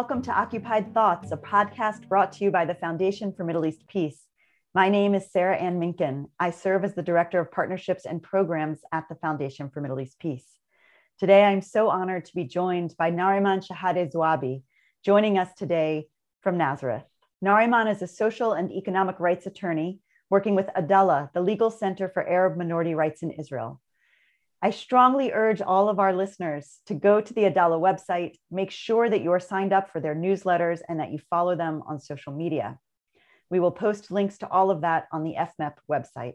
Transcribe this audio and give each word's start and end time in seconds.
Welcome 0.00 0.22
to 0.22 0.32
Occupied 0.32 0.94
Thoughts, 0.94 1.30
a 1.30 1.36
podcast 1.36 2.08
brought 2.08 2.32
to 2.32 2.44
you 2.44 2.50
by 2.50 2.64
the 2.64 2.74
Foundation 2.74 3.34
for 3.34 3.44
Middle 3.44 3.66
East 3.66 3.86
Peace. 3.86 4.18
My 4.72 4.88
name 4.88 5.14
is 5.14 5.30
Sarah 5.30 5.58
Ann 5.58 5.78
Minkin. 5.78 6.24
I 6.40 6.52
serve 6.52 6.84
as 6.84 6.94
the 6.94 7.02
Director 7.02 7.38
of 7.38 7.52
Partnerships 7.52 8.06
and 8.06 8.22
Programs 8.22 8.78
at 8.92 9.10
the 9.10 9.14
Foundation 9.16 9.68
for 9.68 9.82
Middle 9.82 10.00
East 10.00 10.18
Peace. 10.18 10.46
Today, 11.18 11.44
I'm 11.44 11.60
so 11.60 11.90
honored 11.90 12.24
to 12.24 12.34
be 12.34 12.44
joined 12.44 12.94
by 12.96 13.10
Nariman 13.10 13.62
Shahade 13.62 14.10
Zouabi, 14.10 14.62
joining 15.04 15.36
us 15.36 15.52
today 15.52 16.06
from 16.40 16.56
Nazareth. 16.56 17.04
Nariman 17.44 17.92
is 17.94 18.00
a 18.00 18.06
social 18.06 18.54
and 18.54 18.72
economic 18.72 19.20
rights 19.20 19.44
attorney 19.44 19.98
working 20.30 20.54
with 20.54 20.70
Adalah, 20.74 21.28
the 21.34 21.42
Legal 21.42 21.70
Center 21.70 22.08
for 22.08 22.26
Arab 22.26 22.56
Minority 22.56 22.94
Rights 22.94 23.22
in 23.22 23.32
Israel. 23.32 23.82
I 24.62 24.70
strongly 24.70 25.32
urge 25.32 25.62
all 25.62 25.88
of 25.88 25.98
our 25.98 26.12
listeners 26.12 26.80
to 26.86 26.94
go 26.94 27.20
to 27.20 27.34
the 27.34 27.44
Adalah 27.44 27.78
website, 27.78 28.36
make 28.50 28.70
sure 28.70 29.08
that 29.08 29.22
you 29.22 29.32
are 29.32 29.40
signed 29.40 29.72
up 29.72 29.90
for 29.90 30.00
their 30.00 30.14
newsletters 30.14 30.80
and 30.86 31.00
that 31.00 31.12
you 31.12 31.18
follow 31.30 31.56
them 31.56 31.82
on 31.86 31.98
social 31.98 32.32
media. 32.34 32.78
We 33.48 33.58
will 33.58 33.70
post 33.70 34.10
links 34.10 34.36
to 34.38 34.48
all 34.48 34.70
of 34.70 34.82
that 34.82 35.06
on 35.12 35.24
the 35.24 35.34
FMEP 35.34 35.74
website. 35.90 36.34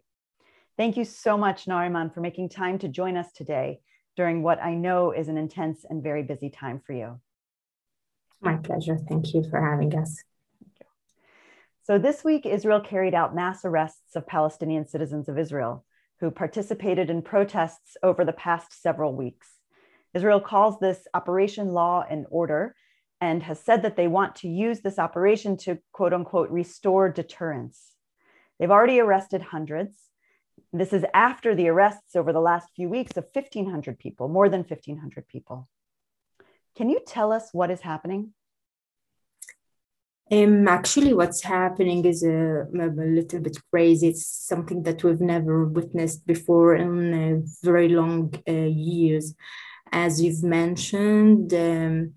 Thank 0.76 0.98
you 0.98 1.06
so 1.06 1.38
much, 1.38 1.66
Nariman, 1.66 2.14
for 2.14 2.20
making 2.20 2.50
time 2.50 2.80
to 2.80 2.88
join 2.88 3.16
us 3.16 3.32
today 3.32 3.80
during 4.16 4.42
what 4.42 4.62
I 4.62 4.74
know 4.74 5.12
is 5.12 5.28
an 5.28 5.38
intense 5.38 5.86
and 5.88 6.02
very 6.02 6.24
busy 6.24 6.50
time 6.50 6.82
for 6.86 6.94
you. 6.94 7.22
My 8.42 8.58
pleasure. 8.58 8.98
Thank 9.08 9.34
you 9.34 9.44
for 9.50 9.62
having 9.62 9.96
us. 9.98 10.24
So, 11.84 12.00
this 12.00 12.24
week, 12.24 12.46
Israel 12.46 12.82
carried 12.82 13.14
out 13.14 13.36
mass 13.36 13.64
arrests 13.64 14.16
of 14.16 14.26
Palestinian 14.26 14.88
citizens 14.88 15.30
of 15.30 15.38
Israel 15.38 15.86
who 16.20 16.32
participated 16.32 17.10
in 17.10 17.22
protests 17.22 17.98
over 18.02 18.24
the 18.24 18.34
past 18.34 18.82
several 18.82 19.16
weeks. 19.16 19.48
Israel 20.14 20.40
calls 20.40 20.80
this 20.80 21.08
Operation 21.14 21.74
Law 21.74 22.06
and 22.10 22.26
Order 22.30 22.76
and 23.20 23.44
has 23.44 23.60
said 23.60 23.82
that 23.82 23.96
they 23.96 24.08
want 24.08 24.36
to 24.38 24.48
use 24.48 24.82
this 24.82 25.00
operation 25.00 25.58
to 25.58 25.80
quote 25.92 26.14
unquote 26.14 26.50
restore 26.50 27.10
deterrence. 27.10 27.92
They've 28.60 28.72
already 28.72 29.00
arrested 29.00 29.42
hundreds. 29.42 29.98
This 30.72 30.94
is 30.94 31.06
after 31.14 31.56
the 31.56 31.68
arrests 31.68 32.16
over 32.16 32.32
the 32.32 32.40
last 32.40 32.70
few 32.76 32.90
weeks 32.90 33.18
of 33.18 33.26
1,500 33.34 34.00
people, 34.00 34.28
more 34.28 34.50
than 34.50 34.62
1,500 34.62 35.28
people. 35.28 35.68
Can 36.76 36.90
you 36.90 37.00
tell 37.06 37.32
us 37.32 37.50
what 37.52 37.72
is 37.72 37.82
happening? 37.82 38.34
Um, 40.32 40.68
actually, 40.68 41.14
what's 41.14 41.44
happening 41.44 42.04
is 42.04 42.24
a, 42.24 42.66
a, 42.74 42.90
little 42.90 43.40
bit 43.42 43.58
crazy. 43.72 44.08
It's 44.08 44.26
something 44.26 44.82
that 44.84 45.04
we've 45.04 45.22
never 45.22 45.66
witnessed 45.66 46.26
before 46.26 46.76
in 46.76 47.14
uh, 47.14 47.42
very 47.64 47.90
long 47.90 48.34
uh, 48.48 48.52
years. 48.52 49.36
As 49.92 50.20
you've 50.20 50.44
mentioned, 50.44 51.54
um, 51.54 52.14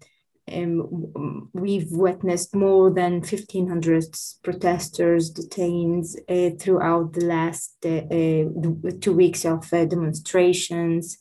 um, 0.51 1.51
we've 1.53 1.91
witnessed 1.91 2.55
more 2.55 2.91
than 2.91 3.21
1,500 3.21 4.05
protesters 4.43 5.31
detained 5.31 6.07
uh, 6.29 6.51
throughout 6.59 7.13
the 7.13 7.27
last 7.27 7.75
uh, 7.85 7.89
uh, 7.89 8.91
two 9.01 9.13
weeks 9.13 9.45
of 9.45 9.71
uh, 9.73 9.85
demonstrations. 9.85 11.19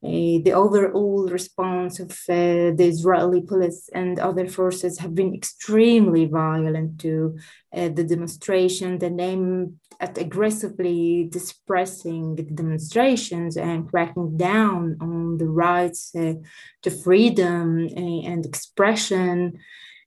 Uh, 0.00 0.38
the 0.44 0.52
overall 0.52 1.26
response 1.26 1.98
of 1.98 2.12
uh, 2.28 2.70
the 2.78 2.86
Israeli 2.94 3.40
police 3.40 3.90
and 3.92 4.20
other 4.20 4.46
forces 4.46 5.00
have 5.00 5.12
been 5.12 5.34
extremely 5.34 6.24
violent 6.26 7.00
to 7.00 7.36
uh, 7.74 7.88
the 7.88 8.04
demonstration. 8.04 8.98
They 8.98 9.08
aim 9.18 9.80
at 9.98 10.16
aggressively 10.16 11.28
dispersing 11.28 12.36
demonstrations 12.36 13.56
and 13.56 13.90
cracking 13.90 14.36
down 14.36 14.98
on 15.00 15.36
the 15.36 15.48
rights 15.48 16.14
uh, 16.14 16.34
to 16.82 16.90
freedom 16.92 17.88
uh, 17.90 18.20
and 18.30 18.46
expression, 18.46 19.58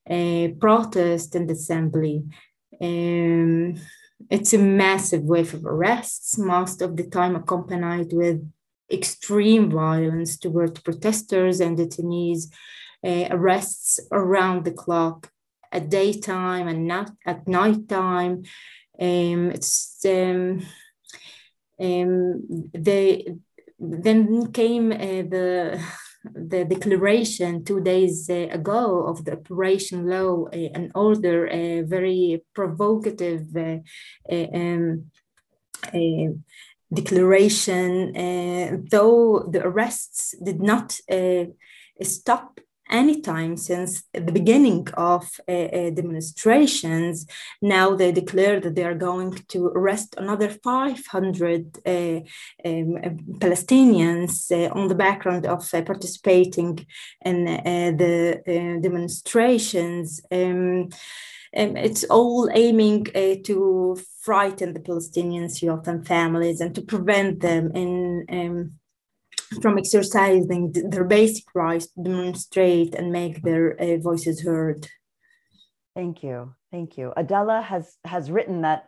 protest, 0.07 1.35
and 1.35 1.51
assembly. 1.51 2.23
Um, 2.81 3.75
it's 4.29 4.53
a 4.53 4.57
massive 4.57 5.23
wave 5.23 5.53
of 5.53 5.65
arrests, 5.65 6.37
most 6.37 6.81
of 6.81 6.95
the 6.95 7.07
time 7.07 7.35
accompanied 7.35 8.13
with 8.13 8.41
extreme 8.91 9.69
violence 9.69 10.37
toward 10.37 10.83
protesters 10.83 11.59
and 11.59 11.77
detainees, 11.77 12.51
uh, 13.05 13.27
arrests 13.31 13.99
around 14.11 14.65
the 14.65 14.71
clock 14.71 15.31
at 15.71 15.89
daytime 15.89 16.67
and 16.67 16.87
not 16.87 17.11
at 17.25 17.47
nighttime. 17.47 18.43
Um, 18.99 19.51
it's 19.51 20.05
um, 20.05 20.65
um, 21.79 22.67
the 22.73 23.39
then 23.79 24.51
came 24.51 24.91
uh, 24.91 25.23
the 25.33 25.81
the 26.35 26.65
declaration 26.65 27.63
two 27.63 27.81
days 27.81 28.29
uh, 28.29 28.47
ago 28.51 29.07
of 29.07 29.25
the 29.25 29.33
Operation 29.33 30.07
Law 30.07 30.45
and 30.47 30.91
Order, 30.93 31.47
a 31.47 31.81
very 31.81 32.43
provocative 32.53 33.47
uh, 33.55 33.79
um, 34.31 35.05
uh, 35.87 36.33
declaration, 36.93 38.15
uh, 38.15 38.77
though 38.89 39.47
the 39.51 39.63
arrests 39.63 40.35
did 40.43 40.61
not 40.61 40.99
uh, 41.09 41.45
stop 42.01 42.59
any 42.89 43.21
time 43.21 43.55
since 43.55 44.03
the 44.13 44.33
beginning 44.33 44.85
of 44.95 45.25
uh, 45.47 45.51
uh, 45.51 45.89
demonstrations. 45.91 47.25
Now 47.61 47.95
they 47.95 48.11
declare 48.11 48.59
that 48.59 48.75
they 48.75 48.83
are 48.83 48.95
going 48.95 49.31
to 49.47 49.67
arrest 49.67 50.15
another 50.17 50.49
500 50.49 51.77
uh, 51.85 51.91
um, 52.65 52.97
Palestinians 53.39 54.51
on 54.75 54.89
the 54.89 54.95
background 54.95 55.45
of 55.45 55.69
participating 55.71 56.85
in 57.23 57.45
the 57.45 58.79
demonstrations. 58.83 60.19
Um, 60.29 60.89
um, 61.57 61.75
it's 61.75 62.03
all 62.05 62.49
aiming 62.53 63.07
uh, 63.13 63.35
to 63.43 63.97
frighten 64.21 64.73
the 64.73 64.79
Palestinians, 64.79 65.61
youth 65.61 65.87
and 65.87 66.07
families, 66.07 66.61
and 66.61 66.73
to 66.75 66.81
prevent 66.81 67.41
them 67.41 67.71
in 67.75 68.25
um, 68.29 68.73
from 69.61 69.77
exercising 69.77 70.71
their 70.71 71.03
basic 71.03 71.43
rights 71.53 71.87
to 71.87 72.03
demonstrate 72.03 72.95
and 72.95 73.11
make 73.11 73.41
their 73.41 73.79
uh, 73.81 73.97
voices 73.97 74.41
heard. 74.41 74.87
Thank 75.93 76.23
you, 76.23 76.55
thank 76.71 76.97
you. 76.97 77.11
Adalah 77.17 77.61
has 77.61 77.97
has 78.05 78.31
written 78.31 78.61
that 78.61 78.87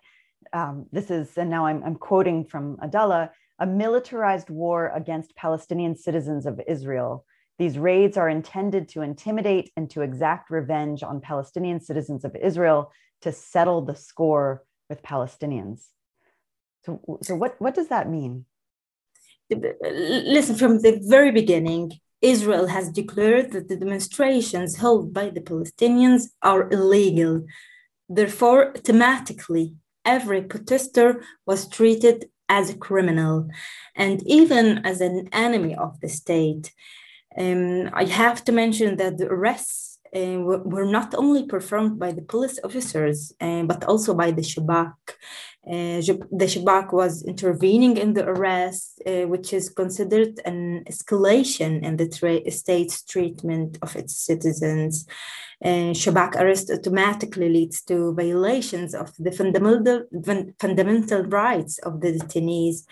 um, 0.53 0.85
this 0.91 1.11
is, 1.11 1.37
and 1.37 1.49
now 1.49 1.65
I'm, 1.65 1.83
I'm 1.83 1.95
quoting 1.95 2.45
from 2.45 2.77
Adalah, 2.81 3.31
a 3.59 3.65
militarized 3.65 4.49
war 4.49 4.91
against 4.95 5.35
Palestinian 5.35 5.95
citizens 5.95 6.45
of 6.45 6.61
Israel 6.67 7.25
these 7.59 7.77
raids 7.77 8.17
are 8.17 8.29
intended 8.29 8.89
to 8.89 9.01
intimidate 9.01 9.71
and 9.77 9.89
to 9.91 10.01
exact 10.01 10.49
revenge 10.49 11.03
on 11.03 11.21
Palestinian 11.21 11.79
citizens 11.79 12.25
of 12.25 12.35
Israel 12.35 12.91
to 13.21 13.31
settle 13.31 13.81
the 13.81 13.95
score 13.95 14.63
with 14.89 15.03
Palestinians. 15.03 15.85
So, 16.85 17.19
so 17.21 17.35
what, 17.35 17.55
what 17.59 17.75
does 17.75 17.87
that 17.89 18.09
mean? 18.09 18.45
Listen, 19.49 20.55
from 20.55 20.79
the 20.81 20.99
very 21.03 21.31
beginning, 21.31 21.91
Israel 22.21 22.67
has 22.67 22.89
declared 22.89 23.51
that 23.51 23.67
the 23.67 23.75
demonstrations 23.75 24.77
held 24.77 25.13
by 25.13 25.29
the 25.29 25.41
Palestinians 25.41 26.29
are 26.41 26.71
illegal. 26.71 27.45
Therefore, 28.09 28.73
thematically, 28.73 29.75
every 30.05 30.41
protester 30.41 31.23
was 31.45 31.67
treated 31.67 32.29
as 32.49 32.69
a 32.69 32.77
criminal 32.77 33.49
and 33.95 34.21
even 34.25 34.85
as 34.85 35.01
an 35.01 35.29
enemy 35.31 35.75
of 35.75 35.99
the 36.01 36.09
state. 36.09 36.73
Um, 37.37 37.89
I 37.93 38.05
have 38.05 38.43
to 38.45 38.51
mention 38.51 38.97
that 38.97 39.17
the 39.17 39.27
arrests 39.27 39.93
uh, 40.15 40.39
were 40.39 40.85
not 40.85 41.15
only 41.15 41.45
performed 41.45 41.97
by 41.97 42.11
the 42.11 42.21
police 42.21 42.59
officers, 42.63 43.33
uh, 43.41 43.63
but 43.63 43.83
also 43.85 44.13
by 44.13 44.31
the 44.31 44.41
Shabak. 44.41 44.93
Uh, 45.65 46.01
the 46.31 46.45
Shabak 46.45 46.91
was 46.91 47.23
intervening 47.23 47.97
in 47.97 48.13
the 48.13 48.27
arrest, 48.27 49.01
uh, 49.07 49.25
which 49.27 49.53
is 49.53 49.69
considered 49.69 50.39
an 50.45 50.83
escalation 50.83 51.81
in 51.81 51.97
the 51.97 52.09
tra- 52.09 52.51
state's 52.51 53.01
treatment 53.03 53.77
of 53.81 53.95
its 53.95 54.15
citizens. 54.15 55.07
Uh, 55.63 55.93
Shabak 55.93 56.35
arrest 56.35 56.69
automatically 56.69 57.49
leads 57.49 57.81
to 57.83 58.13
violations 58.13 58.93
of 58.93 59.13
the 59.17 59.31
fundamental, 59.31 60.03
fundamental 60.59 61.23
rights 61.23 61.79
of 61.79 62.01
the 62.01 62.11
detainees. 62.11 62.85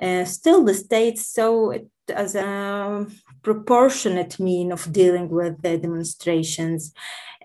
Uh, 0.00 0.24
still, 0.24 0.64
the 0.64 0.74
state 0.74 1.18
saw 1.18 1.70
it 1.70 1.88
as 2.10 2.34
a 2.34 3.06
proportionate 3.42 4.38
mean 4.40 4.72
of 4.72 4.92
dealing 4.92 5.28
with 5.28 5.62
the 5.62 5.78
demonstrations. 5.78 6.92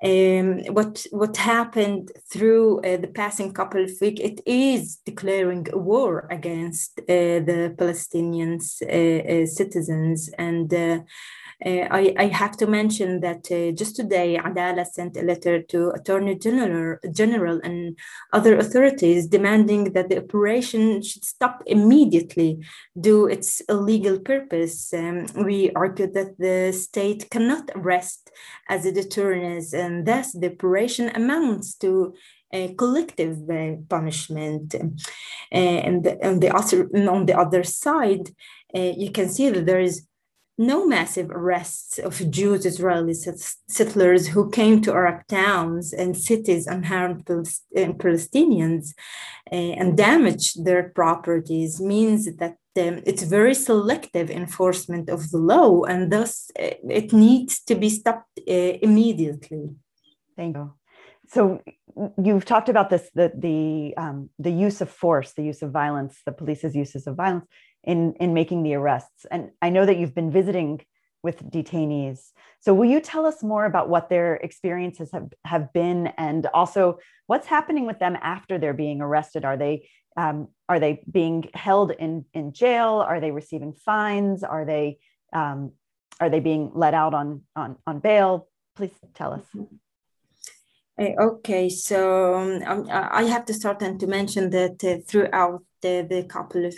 Um, 0.01 0.59
what 0.73 1.05
what 1.11 1.35
happened 1.35 2.11
through 2.31 2.79
uh, 2.79 2.97
the 2.97 3.11
passing 3.13 3.51
couple 3.51 3.83
of 3.83 3.91
weeks, 3.99 4.21
it 4.21 4.39
is 4.45 4.97
declaring 5.05 5.67
a 5.73 5.77
war 5.77 6.25
against 6.31 6.99
uh, 7.01 7.43
the 7.49 7.75
Palestinian 7.77 8.59
uh, 8.81 8.85
uh, 8.85 9.45
citizens 9.45 10.29
and 10.37 10.73
uh, 10.73 10.99
uh, 11.65 11.87
I, 11.91 12.15
I, 12.17 12.27
have 12.27 12.55
to 12.57 12.67
mention 12.67 13.19
that 13.19 13.43
just 13.77 13.97
today, 13.97 14.37
Adalah 14.37 14.85
sent 14.85 15.17
a 15.17 15.21
letter 15.21 15.61
to 15.63 15.89
Attorney 15.89 16.35
General, 16.35 16.97
General 17.11 17.59
and 17.65 17.97
other 18.31 18.57
authorities 18.57 19.27
demanding 19.27 19.91
that 19.91 20.07
the 20.07 20.19
operation 20.23 21.01
should 21.01 21.25
stop 21.25 21.61
immediately 21.65 22.63
due 22.97 23.27
its 23.27 23.61
illegal 23.67 24.19
pur 24.19 24.45
purpose, 24.49 24.93
um, 24.93 25.25
we 25.35 25.71
argued 25.71 26.13
that 26.13 26.37
the 26.37 26.71
state 26.71 27.29
cannot 27.29 27.69
arrest 27.75 28.31
as 28.67 28.85
a 28.85 28.91
deterrent, 28.91 29.73
and 29.73 30.05
thus 30.05 30.33
the 30.33 30.51
operation 30.51 31.09
amounts 31.15 31.75
to 31.75 32.13
a 32.51 32.73
collective 32.73 33.37
uh, 33.49 33.75
punishment. 33.89 34.75
Uh, 34.75 35.79
and 35.87 36.07
on 36.23 36.39
the 36.39 36.49
other, 36.55 36.89
on 37.09 37.25
the 37.25 37.37
other 37.37 37.63
side, 37.63 38.29
uh, 38.75 38.93
you 38.97 39.11
can 39.11 39.29
see 39.29 39.49
that 39.49 39.65
there 39.65 39.79
is 39.79 40.07
no 40.57 40.85
massive 40.85 41.31
arrests 41.31 41.99
of 41.99 42.29
Jews, 42.29 42.65
Israeli 42.65 43.13
settlers 43.13 44.27
who 44.27 44.49
came 44.49 44.81
to 44.81 44.91
Arab 44.91 45.25
towns 45.27 45.93
and 45.93 46.17
cities 46.17 46.67
and 46.67 46.85
harmed 46.85 47.25
Palestinians 47.25 48.89
uh, 49.51 49.55
and 49.55 49.95
damaged 49.95 50.65
their 50.65 50.89
properties 50.89 51.79
means 51.79 52.25
that 52.35 52.57
it's 53.05 53.23
very 53.23 53.53
selective 53.53 54.29
enforcement 54.29 55.09
of 55.09 55.29
the 55.31 55.37
law 55.37 55.83
and 55.83 56.11
thus 56.11 56.51
uh, 56.59 56.71
it 56.89 57.13
needs 57.13 57.61
to 57.63 57.75
be 57.75 57.89
stopped 57.89 58.39
uh, 58.47 58.73
immediately. 58.87 59.69
Thank 60.35 60.57
you. 60.57 60.73
So 61.27 61.61
you've 62.23 62.45
talked 62.45 62.69
about 62.69 62.89
this 62.89 63.09
the 63.13 63.31
the 63.35 63.93
um, 63.97 64.29
the 64.39 64.51
use 64.51 64.81
of 64.81 64.89
force, 64.89 65.33
the 65.33 65.43
use 65.43 65.61
of 65.61 65.71
violence, 65.71 66.21
the 66.25 66.31
police's 66.31 66.75
uses 66.75 67.07
of 67.07 67.15
violence 67.15 67.45
in 67.83 68.13
in 68.19 68.33
making 68.33 68.63
the 68.63 68.73
arrests 68.73 69.25
and 69.31 69.51
i 69.61 69.69
know 69.69 69.85
that 69.85 69.97
you've 69.97 70.15
been 70.15 70.31
visiting 70.31 70.81
with 71.23 71.43
detainees 71.49 72.31
so 72.59 72.73
will 72.73 72.89
you 72.89 72.99
tell 72.99 73.25
us 73.25 73.41
more 73.43 73.65
about 73.65 73.89
what 73.89 74.09
their 74.09 74.35
experiences 74.35 75.09
have, 75.13 75.29
have 75.45 75.71
been 75.73 76.07
and 76.17 76.45
also 76.53 76.97
what's 77.27 77.47
happening 77.47 77.85
with 77.85 77.99
them 77.99 78.17
after 78.21 78.57
they're 78.57 78.73
being 78.73 79.01
arrested 79.01 79.45
are 79.45 79.57
they 79.57 79.89
um, 80.17 80.49
are 80.67 80.79
they 80.79 81.01
being 81.09 81.49
held 81.53 81.91
in 81.91 82.25
in 82.33 82.53
jail? 82.53 83.03
Are 83.07 83.19
they 83.19 83.31
receiving 83.31 83.73
fines? 83.73 84.43
Are 84.43 84.65
they 84.65 84.99
um, 85.33 85.71
are 86.19 86.29
they 86.29 86.39
being 86.39 86.71
let 86.73 86.93
out 86.93 87.13
on 87.13 87.41
on 87.55 87.77
on 87.85 87.99
bail? 87.99 88.47
Please 88.75 88.91
tell 89.13 89.33
us. 89.33 89.45
Uh, 90.99 91.13
okay 91.17 91.69
so 91.69 92.33
um, 92.35 92.85
i 92.91 93.23
have 93.23 93.45
to 93.45 93.53
start 93.53 93.81
and 93.81 94.01
to 94.01 94.05
mention 94.05 94.49
that 94.49 94.83
uh, 94.83 94.97
throughout 95.07 95.63
the, 95.81 96.05
the 96.09 96.23
couple 96.23 96.65
of 96.65 96.75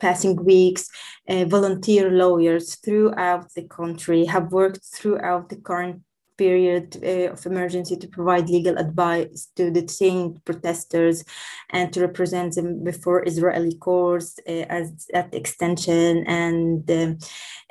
passing 0.00 0.36
weeks, 0.44 0.88
uh, 1.28 1.44
volunteer 1.44 2.10
lawyers 2.10 2.76
throughout 2.76 3.52
the 3.54 3.64
country 3.64 4.24
have 4.26 4.52
worked 4.52 4.84
throughout 4.84 5.48
the 5.48 5.56
current 5.56 6.02
period 6.36 6.96
uh, 7.02 7.32
of 7.32 7.46
emergency 7.46 7.96
to 7.96 8.08
provide 8.08 8.48
legal 8.48 8.76
advice 8.78 9.48
to 9.56 9.70
detained 9.70 10.44
protesters 10.44 11.24
and 11.70 11.92
to 11.92 12.00
represent 12.00 12.54
them 12.54 12.84
before 12.84 13.26
Israeli 13.26 13.74
courts 13.74 14.38
uh, 14.48 14.66
as 14.78 15.06
at 15.14 15.34
extension 15.34 16.24
and 16.26 16.90
uh, 16.90 17.14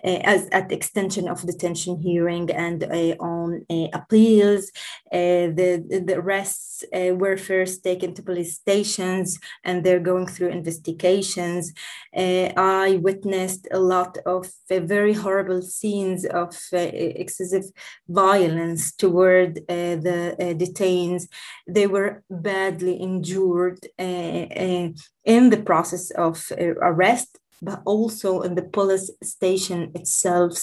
as 0.04 0.48
at 0.52 0.72
extension 0.72 1.28
of 1.30 1.46
detention 1.46 1.98
hearing 1.98 2.50
and 2.52 2.84
on 3.20 3.66
appeals. 3.94 4.72
Uh, 5.14 5.54
the, 5.60 6.04
the 6.08 6.16
arrests 6.18 6.84
were 6.92 7.38
first 7.38 7.84
taken 7.84 8.14
to 8.14 8.24
police 8.24 8.56
stations 8.56 9.40
and 9.64 9.84
they're 9.84 10.00
going 10.00 10.28
through 10.28 10.50
investigations. 10.50 11.72
I 12.16 13.00
witnessed 13.02 13.68
a 13.72 13.80
lot 13.80 14.18
of 14.26 14.52
very 14.70 15.14
horrible 15.14 15.62
scenes 15.62 16.26
of 16.26 16.58
excessive 16.74 17.66
violence 18.08 18.94
toward 18.94 19.60
uh, 19.70 19.96
the 20.08 20.36
uh, 20.40 20.54
detainees. 20.54 21.28
They 21.68 21.88
were 21.88 22.24
badly 22.30 22.94
injured 22.94 23.80
uh, 24.00 24.46
uh 24.64 24.90
in 25.26 25.50
the 25.50 25.64
process 25.66 26.12
of 26.12 26.52
uh, 26.52 26.76
arrest, 26.82 27.40
but 27.62 27.82
also 27.86 28.42
in 28.42 28.56
the 28.56 28.64
police 28.64 29.10
station 29.24 29.92
itself 29.96 30.62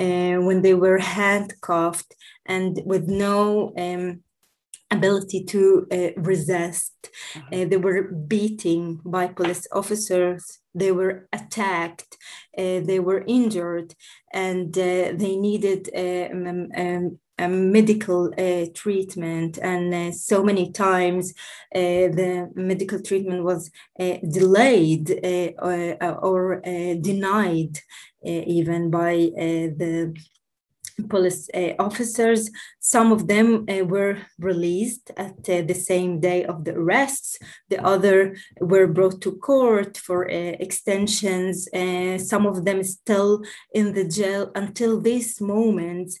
uh, 0.00 0.36
when 0.46 0.62
they 0.62 0.74
were 0.74 0.98
handcuffed 0.98 2.14
and 2.46 2.80
with 2.84 3.08
no 3.08 3.72
um, 3.76 4.22
ability 4.90 5.44
to 5.44 5.86
uh, 5.92 6.20
resist. 6.20 7.10
Uh-huh. 7.34 7.62
Uh, 7.62 7.64
they 7.66 7.76
were 7.76 8.02
beating 8.02 9.00
by 9.04 9.26
police 9.26 9.66
officers. 9.72 10.60
They 10.74 10.92
were 10.92 11.28
attacked. 11.32 12.16
Uh, 12.56 12.80
they 12.80 13.00
were 13.00 13.24
injured, 13.26 13.94
and 14.32 14.76
uh, 14.76 15.12
they 15.14 15.36
needed 15.36 15.90
um, 15.94 16.68
um, 16.76 17.18
medical 17.46 18.32
uh, 18.36 18.66
treatment. 18.74 19.58
And 19.62 19.94
uh, 19.94 20.12
so 20.12 20.42
many 20.42 20.72
times, 20.72 21.32
uh, 21.74 22.10
the 22.10 22.50
medical 22.54 23.00
treatment 23.00 23.44
was 23.44 23.70
uh, 24.00 24.16
delayed 24.28 25.10
uh, 25.24 25.52
or, 25.58 25.96
or 26.22 26.60
denied, 27.00 27.78
even 28.24 28.90
by 28.90 29.14
the 29.76 30.14
police 31.08 31.48
uh, 31.54 31.72
officers. 31.78 32.50
Some 32.80 33.12
of 33.12 33.26
them 33.26 33.66
uh, 33.68 33.84
were 33.84 34.18
released 34.38 35.10
at 35.16 35.38
uh, 35.48 35.62
the 35.62 35.74
same 35.74 36.20
day 36.20 36.44
of 36.44 36.64
the 36.64 36.74
arrests. 36.74 37.38
The 37.68 37.84
other 37.84 38.36
were 38.60 38.86
brought 38.86 39.20
to 39.22 39.32
court 39.32 39.96
for 39.96 40.28
uh, 40.28 40.56
extensions. 40.60 41.68
Uh, 41.72 42.18
some 42.18 42.46
of 42.46 42.64
them 42.64 42.82
still 42.82 43.42
in 43.72 43.94
the 43.94 44.04
jail 44.04 44.50
until 44.54 45.00
this 45.00 45.40
moment. 45.40 46.12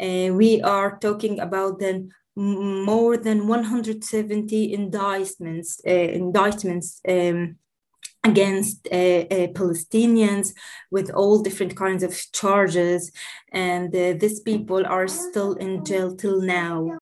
Uh, 0.00 0.32
we 0.32 0.62
are 0.62 0.98
talking 0.98 1.40
about 1.40 1.78
then 1.78 2.10
more 2.36 3.16
than 3.16 3.48
170 3.48 4.72
indictments, 4.72 5.80
indictments 5.80 7.00
um, 7.06 7.56
against 8.24 8.86
uh, 8.92 9.24
uh, 9.30 9.46
Palestinians 9.58 10.52
with 10.90 11.10
all 11.10 11.42
different 11.42 11.76
kinds 11.76 12.02
of 12.02 12.14
charges. 12.32 13.12
And 13.52 13.94
uh, 13.94 14.14
these 14.18 14.40
people 14.40 14.84
are 14.86 15.08
still 15.08 15.54
in 15.54 15.84
jail 15.84 16.14
till 16.14 16.40
now. 16.40 16.98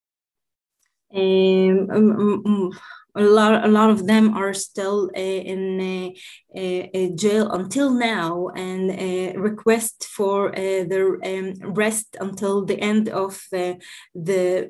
Um, 1.13 1.89
um, 1.91 2.11
um, 2.11 2.43
um 2.45 2.71
a 3.15 3.23
lot, 3.23 3.65
a 3.65 3.67
lot 3.67 3.89
of 3.89 4.05
them 4.05 4.37
are 4.37 4.53
still 4.53 5.09
uh, 5.17 5.19
in 5.19 6.13
uh, 6.55 7.07
jail 7.15 7.51
until 7.51 7.89
now 7.91 8.49
and 8.49 9.35
request 9.41 10.05
for 10.05 10.51
their 10.51 11.15
um, 11.25 11.53
rest 11.73 12.15
until 12.21 12.63
the 12.65 12.79
end 12.79 13.09
of 13.09 13.43
the 13.51 14.69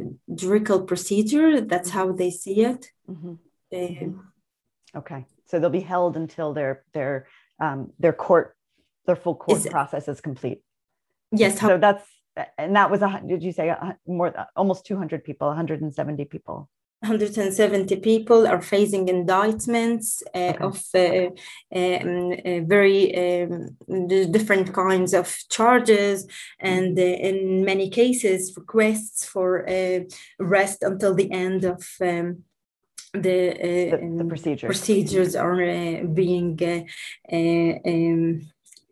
um, 0.00 0.86
procedure. 0.86 1.60
That's 1.60 1.90
how 1.90 2.12
they 2.12 2.30
see 2.30 2.64
it. 2.64 2.90
Mm-hmm. 3.08 3.34
Uh, 3.72 4.98
okay, 4.98 5.26
so 5.46 5.58
they'll 5.58 5.70
be 5.70 5.80
held 5.80 6.16
until 6.16 6.52
their 6.52 6.84
their 6.92 7.26
um, 7.60 7.92
their 7.98 8.12
court 8.12 8.56
their 9.06 9.16
full 9.16 9.34
court 9.34 9.58
is, 9.58 9.66
process 9.66 10.08
is 10.08 10.20
complete. 10.20 10.60
Yes. 11.32 11.60
So 11.60 11.78
that's 11.78 12.06
and 12.58 12.76
that 12.76 12.90
was 12.90 13.02
a 13.02 13.22
did 13.26 13.42
you 13.42 13.52
say 13.52 13.68
a, 13.68 13.96
more 14.06 14.34
almost 14.56 14.86
200 14.86 15.24
people 15.24 15.48
170 15.48 16.24
people 16.26 16.68
170 17.02 17.96
people 17.96 18.46
are 18.46 18.60
facing 18.60 19.08
indictments 19.08 20.22
uh, 20.34 20.38
okay. 20.38 20.58
of 20.60 20.84
uh, 20.94 21.26
um, 21.74 22.32
uh, 22.32 22.60
very 22.66 23.42
um, 23.42 23.76
different 24.30 24.74
kinds 24.74 25.14
of 25.14 25.34
charges 25.48 26.26
and 26.58 26.98
uh, 26.98 27.02
in 27.02 27.64
many 27.64 27.88
cases 27.88 28.52
requests 28.54 29.24
for 29.24 29.66
uh, 29.68 30.00
arrest 30.40 30.82
until 30.82 31.14
the 31.14 31.32
end 31.32 31.64
of 31.64 31.88
um, 32.02 32.44
the, 33.12 33.90
the, 33.90 34.16
the, 34.18 34.24
procedures. 34.24 34.66
procedures 34.66 35.34
are 35.34 35.62
uh, 35.62 36.04
being 36.04 36.58
um, 36.62 36.84
uh, 37.32 37.90
uh, 37.90 38.44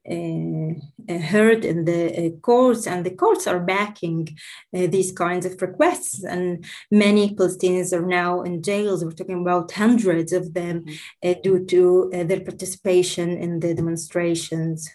heard 0.09 1.65
in 1.65 1.85
the 1.85 2.03
uh, 2.17 2.31
courts, 2.41 2.87
and 2.87 3.05
the 3.05 3.11
courts 3.11 3.47
are 3.47 3.61
backing 3.61 4.37
these 4.73 5.13
kinds 5.13 5.47
of 5.47 5.61
requests. 5.61 6.25
And 6.25 6.65
many 6.91 7.35
Palestinians 7.35 7.93
are 7.93 8.07
now 8.07 8.43
in 8.43 8.63
jails. 8.63 9.05
We're 9.05 9.13
talking 9.13 9.43
about 9.43 9.73
hundreds 9.73 10.33
of 10.33 10.55
them 10.55 10.85
mm-hmm. 10.85 11.41
due 11.43 11.65
to 11.67 12.11
their 12.13 12.41
participation 12.41 13.37
in 13.37 13.61
the 13.61 13.75
demonstrations. 13.75 14.89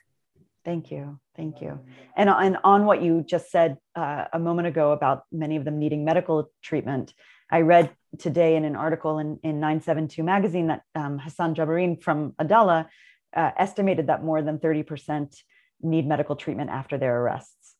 Thank 0.65 0.91
you. 0.91 1.19
Thank 1.35 1.61
you. 1.61 1.79
And, 2.15 2.29
and 2.29 2.57
on 2.63 2.85
what 2.85 3.01
you 3.01 3.23
just 3.27 3.49
said 3.49 3.77
uh, 3.95 4.25
a 4.31 4.39
moment 4.39 4.67
ago 4.67 4.91
about 4.91 5.23
many 5.31 5.55
of 5.55 5.65
them 5.65 5.79
needing 5.79 6.05
medical 6.05 6.51
treatment, 6.61 7.13
I 7.49 7.61
read 7.61 7.91
today 8.19 8.55
in 8.55 8.65
an 8.65 8.75
article 8.75 9.19
in, 9.19 9.39
in 9.43 9.59
972 9.59 10.23
magazine 10.23 10.67
that 10.67 10.83
um, 10.95 11.17
Hassan 11.17 11.55
Jabareen 11.55 12.01
from 12.01 12.33
Adalah 12.37 12.87
uh, 13.35 13.51
estimated 13.57 14.07
that 14.07 14.23
more 14.23 14.41
than 14.41 14.59
30% 14.59 15.35
need 15.81 16.07
medical 16.07 16.35
treatment 16.35 16.69
after 16.69 16.97
their 16.97 17.21
arrests. 17.21 17.75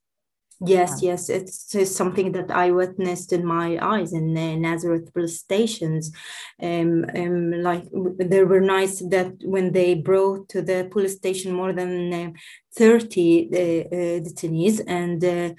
Yes, 0.65 1.01
yes, 1.01 1.29
it's, 1.29 1.75
it's, 1.75 1.95
something 1.95 2.31
that 2.33 2.50
I 2.50 2.72
witnessed 2.72 3.33
in 3.33 3.45
my 3.45 3.77
eyes 3.81 4.13
in 4.13 4.38
uh, 4.38 4.55
Nazareth 4.55 5.13
police 5.13 5.39
stations. 5.39 6.12
Um, 6.62 7.05
um, 7.15 7.51
like 7.51 7.83
there 7.91 8.45
were 8.45 8.62
nights 8.62 9.00
that 9.10 9.33
when 9.43 9.74
they 9.74 9.95
brought 9.95 10.48
to 10.50 10.62
the 10.62 10.88
police 10.89 11.15
station 11.15 11.51
more 11.51 11.74
than 11.74 12.13
uh, 12.13 12.31
30 12.75 13.50
uh, 13.51 13.57
uh 13.57 14.19
detainees, 14.22 14.81
and 14.88 15.24
uh, 15.25 15.53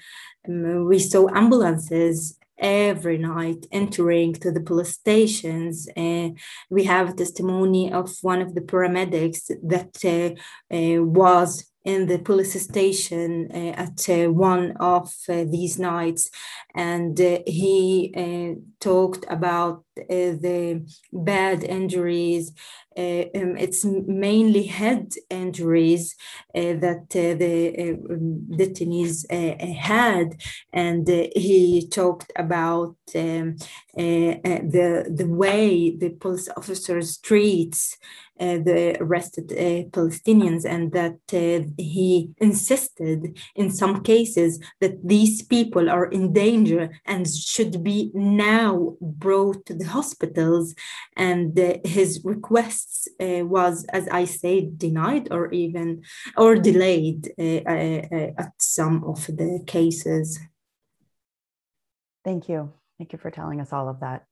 um, 0.47 0.85
we 0.85 0.97
saw 0.97 1.29
ambulances 1.35 2.39
every 2.57 3.17
night 3.17 3.65
entering 3.71 4.33
to 4.33 4.51
the 4.51 4.61
police 4.61 4.93
stations. 4.93 5.87
Uh, 5.95 6.29
we 6.69 6.83
have 6.83 7.15
testimony 7.15 7.91
of 7.91 8.15
one 8.21 8.41
of 8.41 8.55
the 8.55 8.61
paramedics 8.61 9.51
that 9.63 9.93
uh, 10.05 10.75
uh, 10.75 11.03
was 11.03 11.65
in 11.85 12.07
the 12.07 12.17
police 12.17 12.59
station 12.59 13.47
uh, 13.53 13.83
at 13.85 14.09
uh, 14.09 14.29
one 14.31 14.75
of 14.79 15.13
uh, 15.29 15.45
these 15.47 15.77
nights 15.77 16.31
and 16.73 17.17
he 17.45 18.57
talked 18.79 19.23
about 19.29 19.85
the 19.95 20.85
bad 21.11 21.63
injuries 21.63 22.53
uh, 22.97 23.25
um, 23.35 23.57
it's 23.57 23.83
mainly 23.83 24.63
head 24.63 25.11
injuries 25.29 26.15
uh, 26.55 26.73
that 26.79 27.03
uh, 27.09 27.35
the 27.35 27.91
um, 27.91 28.47
detainees 28.51 29.29
had, 29.75 30.37
and 30.71 31.05
he 31.07 31.89
talked 31.91 32.31
about 32.37 32.95
um, 33.13 33.57
the 33.95 35.13
the 35.13 35.27
way 35.27 35.93
the 35.97 36.09
police 36.09 36.47
officers 36.55 37.17
treats 37.17 37.97
uh, 38.37 38.57
the 38.57 38.97
arrested 38.99 39.51
uh, 39.53 39.87
Palestinians, 39.91 40.65
and 40.65 40.91
that 40.91 41.19
uh, 41.33 41.65
he 41.77 42.31
insisted 42.37 43.37
in 43.55 43.71
some 43.71 44.03
cases 44.03 44.59
that 44.81 44.95
these 45.07 45.41
people 45.41 45.89
are 45.89 46.05
in 46.05 46.33
danger 46.33 46.89
and 47.05 47.27
should 47.27 47.81
be 47.83 48.11
now 48.13 48.95
brought 48.99 49.65
to 49.65 49.73
the 49.73 49.84
hospitals. 49.85 50.75
And 51.15 51.57
his 51.85 52.21
requests 52.23 53.07
uh, 53.19 53.45
was, 53.45 53.85
as 53.85 54.07
I 54.09 54.25
said, 54.25 54.77
denied 54.77 55.29
or 55.31 55.51
even 55.51 56.03
or 56.37 56.53
mm-hmm. 56.53 56.63
delayed 56.63 57.33
uh, 57.39 57.61
uh, 57.69 58.31
at 58.37 58.53
some 58.59 59.03
of 59.03 59.27
the 59.27 59.63
cases. 59.65 60.39
Thank 62.23 62.49
you. 62.49 62.73
Thank 62.97 63.13
you 63.13 63.19
for 63.19 63.29
telling 63.29 63.61
us 63.61 63.71
all 63.71 63.89
of 63.89 63.99
that 63.99 64.25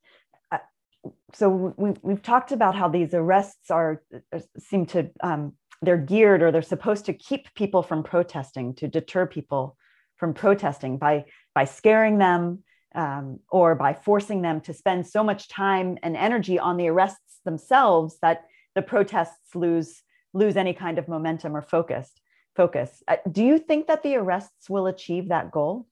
so 1.34 1.74
we, 1.78 1.92
we've 2.02 2.22
talked 2.22 2.52
about 2.52 2.76
how 2.76 2.88
these 2.88 3.14
arrests 3.14 3.70
are 3.70 4.02
uh, 4.34 4.40
seem 4.60 4.86
to 4.88 5.10
um, 5.22 5.54
they're 5.82 5.98
geared 5.98 6.42
or 6.42 6.52
they're 6.52 6.62
supposed 6.62 7.06
to 7.06 7.14
keep 7.14 7.54
people 7.56 7.84
from 7.84 8.04
protesting 8.04 8.74
to 8.76 8.88
deter 8.88 9.26
people 9.26 9.76
from 10.18 10.34
protesting 10.34 10.98
by 10.98 11.26
by 11.54 11.66
scaring 11.66 12.18
them 12.18 12.64
um, 12.96 13.40
or 13.50 13.76
by 13.76 13.94
forcing 13.94 14.42
them 14.42 14.62
to 14.62 14.74
spend 14.74 15.08
so 15.08 15.24
much 15.24 15.48
time 15.48 15.98
and 16.04 16.16
energy 16.16 16.60
on 16.60 16.78
the 16.78 16.88
arrests 16.88 17.40
themselves 17.46 18.18
that 18.22 18.46
the 18.76 18.82
protests 18.82 19.56
lose 19.56 20.02
lose 20.34 20.58
any 20.58 20.74
kind 20.74 20.98
of 20.98 21.08
momentum 21.08 21.56
or 21.56 21.62
focus 21.62 22.10
focus 22.56 23.04
uh, 23.08 23.18
do 23.32 23.44
you 23.44 23.58
think 23.58 23.88
that 23.88 24.04
the 24.04 24.16
arrests 24.16 24.70
will 24.70 24.88
achieve 24.88 25.30
that 25.30 25.52
goal 25.52 25.86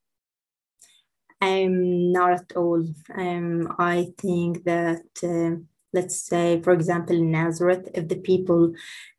um, 1.41 2.11
not 2.11 2.33
at 2.33 2.55
all. 2.55 2.85
Um, 3.15 3.75
I 3.79 4.13
think 4.17 4.63
that, 4.65 5.01
uh, 5.23 5.61
let's 5.91 6.15
say, 6.21 6.61
for 6.61 6.71
example, 6.71 7.15
in 7.15 7.31
Nazareth, 7.31 7.89
if 7.95 8.07
the 8.07 8.17
people 8.17 8.73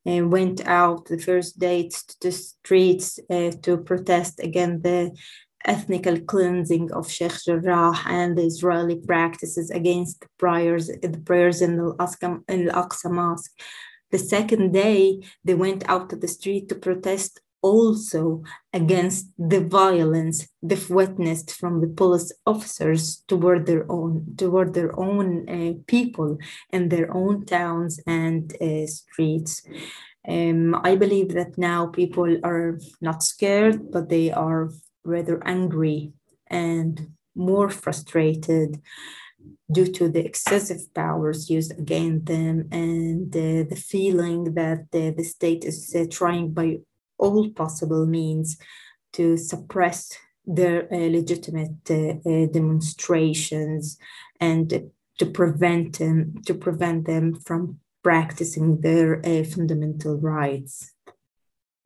uh, 0.07 0.27
went 0.27 0.67
out 0.67 1.07
the 1.07 1.19
first 1.19 1.59
day 1.59 1.89
to 1.89 2.17
the 2.21 2.33
streets 2.33 3.19
uh, 3.29 3.51
to 3.63 3.77
protest 3.79 4.39
against 4.41 4.85
the 4.85 5.17
ethnical 5.65 6.19
cleansing 6.21 6.93
of 6.93 7.11
Sheikh 7.11 7.45
Jarrah 7.45 7.99
and 8.07 8.37
the 8.37 8.45
Israeli 8.45 8.97
practices 8.97 9.71
against 9.71 10.21
the 10.21 10.29
prayers, 10.39 10.89
the 10.89 11.23
prayers 11.25 11.63
in 11.63 11.77
the 11.77 11.95
Al-Aqsa 11.99 13.11
Mosque. 13.11 13.53
The 14.11 14.19
second 14.19 14.73
day, 14.73 15.21
they 15.45 15.55
went 15.55 15.89
out 15.89 16.11
to 16.11 16.17
the 16.17 16.29
street 16.29 16.69
to 16.69 16.75
protest 16.75 17.41
also 17.63 18.43
against 18.73 19.29
the 19.39 19.61
violence 19.61 20.49
they've 20.63 20.91
witnessed 20.91 21.53
from 21.53 21.81
the 21.81 21.87
police 21.87 22.33
officers 22.45 23.23
toward 23.29 23.67
their 23.67 23.91
own 23.91 24.35
toward 24.37 24.75
their 24.75 24.99
own 24.99 25.49
uh, 25.49 25.73
people 25.87 26.39
in 26.71 26.89
their 26.89 27.15
own 27.17 27.47
towns 27.47 28.01
and 28.07 28.55
uh, 28.61 28.87
streets. 28.87 29.63
Um, 30.29 30.75
I 30.85 30.95
believe 30.97 31.35
that 31.35 31.59
now 31.59 31.87
people 31.87 32.37
are 32.45 32.79
not 33.01 33.23
scared, 33.23 33.91
but 33.91 34.09
they 34.09 34.31
are 34.31 34.71
rather 35.05 35.43
angry 35.45 36.13
and 36.49 37.13
more 37.35 37.69
frustrated 37.71 38.81
due 39.71 39.87
to 39.87 40.09
the 40.09 40.25
excessive 40.25 40.93
powers 40.95 41.51
used 41.51 41.73
against 41.79 42.27
them 42.27 42.69
and 42.71 43.35
uh, 43.35 43.65
the 43.69 43.83
feeling 43.91 44.55
that 44.55 44.87
the 44.93 45.25
state 45.25 45.65
is 45.65 45.95
uh, 45.97 46.05
trying 46.11 46.53
by 46.53 46.79
all 47.19 47.49
possible 47.51 48.07
means 48.07 48.59
to 49.13 49.37
suppress 49.37 50.13
their 50.45 50.93
uh, 50.93 51.09
legitimate 51.09 51.91
uh, 51.91 51.95
uh, 52.29 52.47
demonstrations 52.47 53.99
and 54.41 54.91
to 55.19 55.27
prevent 55.27 55.99
them 55.99 56.35
to 56.47 56.55
prevent 56.55 57.07
them 57.07 57.35
from 57.35 57.79
practicing 58.03 58.81
their 58.81 59.25
uh, 59.25 59.45
fundamental 59.45 60.19
rights. 60.19 60.93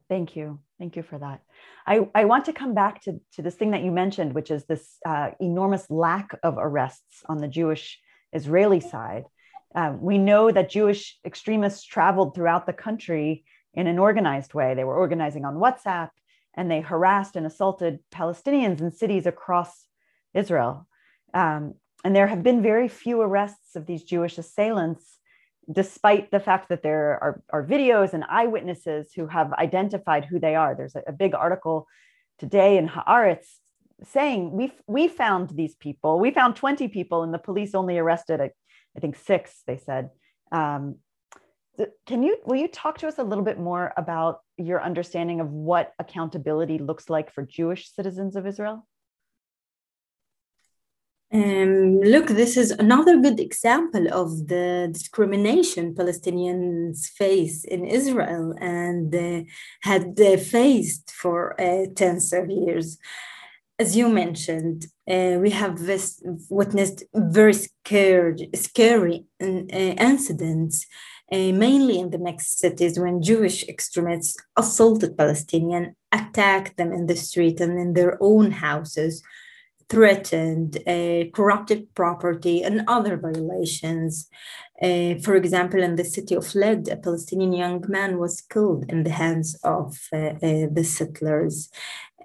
Thank 0.09 0.37
you. 0.37 0.61
Thank 0.79 0.97
you 0.97 1.03
for 1.03 1.19
that. 1.19 1.43
I, 1.87 2.09
I 2.15 2.25
want 2.25 2.47
to 2.47 2.53
come 2.53 2.75
back 2.75 3.03
to, 3.03 3.21
to 3.35 3.43
this 3.43 3.55
thing 3.55 3.71
that 3.71 3.83
you 3.83 3.93
mentioned, 3.93 4.35
which 4.35 4.51
is 4.51 4.65
this 4.65 4.99
uh, 5.07 5.31
enormous 5.41 5.89
lack 5.89 6.31
of 6.43 6.57
arrests 6.59 7.23
on 7.29 7.39
the 7.39 7.49
Jewish 7.49 8.01
Israeli 8.33 8.81
side. 8.81 9.25
Uh, 9.75 9.95
we 9.99 10.19
know 10.19 10.51
that 10.51 10.71
Jewish 10.71 11.19
extremists 11.25 11.85
traveled 11.85 12.35
throughout 12.35 12.67
the 12.67 12.73
country 12.73 13.45
in 13.75 13.87
an 13.87 13.99
organized 13.99 14.55
way. 14.55 14.75
They 14.75 14.85
were 14.85 14.97
organizing 14.97 15.45
on 15.45 15.57
WhatsApp 15.57 16.11
and 16.55 16.71
they 16.71 16.81
harassed 16.81 17.37
and 17.37 17.47
assaulted 17.47 18.01
Palestinians 18.13 18.81
in 18.81 18.91
cities 18.91 19.27
across 19.27 19.87
Israel. 20.35 20.89
Um, 21.35 21.75
and 22.03 22.17
there 22.17 22.27
have 22.27 22.43
been 22.43 22.63
very 22.63 22.89
few 22.89 23.21
arrests 23.21 23.77
of 23.77 23.87
these 23.87 24.03
Jewish 24.03 24.39
assailants, 24.39 25.16
despite 25.71 26.31
the 26.31 26.41
fact 26.41 26.69
that 26.69 26.83
there 26.83 27.19
are, 27.23 27.43
are 27.51 27.65
videos 27.65 28.13
and 28.13 28.25
eyewitnesses 28.29 29.13
who 29.15 29.27
have 29.27 29.53
identified 29.55 30.25
who 30.25 30.39
they 30.39 30.55
are. 30.55 30.75
There's 30.75 30.95
a, 30.95 31.03
a 31.09 31.13
big 31.13 31.35
article 31.35 31.87
today 32.39 32.79
in 32.79 32.89
Haaretz 32.89 33.47
saying 34.05 34.53
we 34.53 34.73
we 34.87 35.09
found 35.09 35.51
these 35.51 35.75
people. 35.75 36.21
We 36.21 36.31
found 36.31 36.57
20 36.57 36.89
people, 36.89 37.23
and 37.23 37.33
the 37.33 37.39
police 37.39 37.75
only 37.75 37.99
arrested, 37.99 38.41
I, 38.41 38.51
think, 39.01 39.17
six. 39.17 39.63
They 39.67 39.79
said. 39.79 40.11
Um, 40.53 40.97
can 42.07 42.23
you 42.23 42.39
will 42.47 42.57
you 42.57 42.69
talk 42.69 42.99
to 42.99 43.09
us 43.09 43.19
a 43.19 43.23
little 43.23 43.45
bit 43.45 43.59
more 43.59 43.93
about 43.97 44.41
your 44.57 44.83
understanding 44.83 45.41
of 45.41 45.51
what 45.51 45.93
accountability 45.99 46.79
looks 46.79 47.11
like 47.11 47.33
for 47.33 47.43
Jewish 47.43 47.93
citizens 47.93 48.37
of 48.37 48.47
Israel? 48.47 48.87
Um, 51.37 52.01
look, 52.01 52.29
this 52.29 52.57
is 52.57 52.71
another 52.71 53.21
good 53.21 53.39
example 53.39 54.07
of 54.11 54.49
the 54.49 54.89
discrimination 54.91 55.95
Palestinians 55.95 57.09
face 57.11 57.63
in 57.63 57.85
Israel 57.85 58.55
and 58.59 59.15
uh, 59.15 59.43
had 59.83 60.19
uh, 60.19 60.39
faced 60.39 61.11
for 61.11 61.39
uh, 61.61 61.89
tens 61.95 62.33
of 62.33 62.49
years. 62.49 62.97
As 63.79 63.95
you 63.95 64.09
mentioned, 64.09 64.87
uh, 65.07 65.37
we 65.45 65.51
have 65.51 65.79
witnessed 66.49 67.05
very 67.15 67.53
scared, 67.53 68.41
scary 68.55 69.27
uh, 69.43 69.47
incidents 70.11 70.87
uh, 71.31 71.53
mainly 71.53 71.99
in 71.99 72.09
the 72.11 72.19
mixed 72.19 72.59
cities 72.59 72.99
when 72.99 73.23
Jewish 73.23 73.63
extremists 73.65 74.37
assaulted 74.57 75.19
Palestinians, 75.19 75.93
attacked 76.13 76.79
them 76.79 76.93
in 76.93 77.09
the 77.09 77.17
street 77.17 77.61
and 77.61 77.79
in 77.79 77.93
their 77.93 78.17
own 78.23 78.53
houses, 78.53 79.23
threatened, 79.89 80.79
uh, 80.87 81.25
corrupted 81.33 81.95
property, 81.95 82.63
and 82.63 82.83
other 82.89 83.17
violations. 83.17 84.29
Uh, 84.83 85.15
for 85.23 85.37
example, 85.37 85.83
in 85.83 85.97
the 85.97 86.05
city 86.05 86.35
of 86.35 86.55
Lod, 86.55 86.89
a 86.89 86.97
Palestinian 86.97 87.53
young 87.53 87.85
man 87.89 88.19
was 88.19 88.41
killed 88.41 88.85
in 88.91 89.05
the 89.05 89.11
hands 89.11 89.57
of 89.63 89.99
uh, 90.13 90.17
uh, 90.17 90.67
the 90.71 90.85
settlers. 90.85 91.71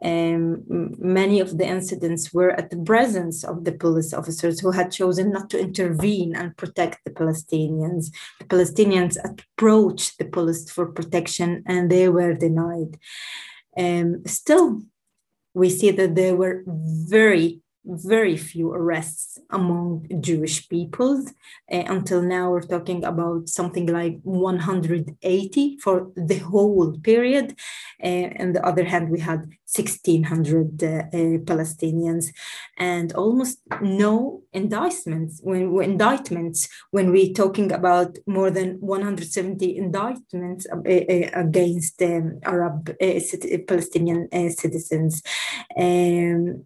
Um, 0.03 0.63
many 0.98 1.39
of 1.39 1.60
the 1.60 1.65
incidents 1.65 2.34
were 2.34 2.50
at 2.51 2.72
the 2.72 2.77
presence 2.77 3.44
of 3.44 3.65
the 3.65 3.72
police 3.72 4.13
officers 4.13 4.60
who 4.60 4.72
had 4.72 4.91
chosen 4.91 5.32
not 5.32 5.51
to 5.51 5.60
intervene 5.60 6.36
and 6.36 6.58
protect 6.58 7.00
the 7.06 7.12
Palestinians. 7.12 8.12
The 8.39 8.46
Palestinians 8.46 9.18
approached 9.24 10.18
the 10.18 10.25
police 10.25 10.72
for 10.72 10.88
protection 10.88 11.63
and 11.68 11.91
they 11.91 12.10
were 12.10 12.34
denied. 12.34 12.98
Um, 13.77 14.24
still, 14.25 14.82
we 15.53 15.70
see 15.70 15.91
that 15.91 16.15
there 16.15 16.36
were 16.36 16.63
very 16.67 17.62
very 17.84 18.38
few 18.38 18.72
arrests 18.72 19.39
among 19.50 20.08
Jewish 20.22 20.70
peoples. 20.70 21.31
Uh, 21.72 21.84
until 21.88 22.22
now, 22.22 22.51
we're 22.51 22.62
talking 22.62 23.03
about 23.03 23.50
something 23.50 23.88
like 23.88 24.20
180 24.24 25.77
for 25.79 26.12
the 26.15 26.38
whole 26.38 26.98
period. 27.00 27.58
Uh, 28.03 28.29
on 28.39 28.53
the 28.53 28.65
other 28.65 28.84
hand, 28.84 29.10
we 29.10 29.20
had 29.20 29.50
1,600 29.75 30.84
uh, 30.84 30.88
Palestinians 31.46 32.25
and 32.78 33.13
almost 33.13 33.60
no 33.82 34.44
indictments 34.51 35.40
when, 35.44 35.72
when, 35.72 35.92
indictments 35.92 36.68
when 36.92 37.12
we're 37.12 37.34
talking 37.34 37.72
about 37.72 38.18
more 38.25 38.51
than 38.51 38.80
170 38.82 39.78
indictments 39.78 40.68
uh, 40.72 40.78
uh, 40.78 41.30
against 41.34 42.01
um, 42.01 42.40
Arab 42.44 42.96
Palestinian 43.68 44.28
citizens. 44.50 45.22
Um, 45.78 46.66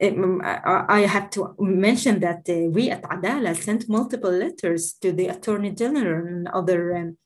um, 0.00 0.40
I 0.44 1.00
have 1.08 1.30
to 1.30 1.56
mention 1.58 2.20
that 2.20 2.46
we 2.72 2.90
at 2.90 3.04
Adalah 3.10 3.54
sent 3.54 3.88
multiple 3.88 4.30
letters 4.30 4.92
to 5.02 5.12
the 5.12 5.26
Attorney 5.26 5.72
General 5.72 6.26
and 6.26 6.48
other 6.48 6.96
um, 6.96 7.16